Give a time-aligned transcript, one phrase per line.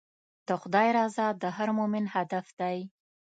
[0.47, 2.77] د خدای رضا د هر مؤمن هدف دی.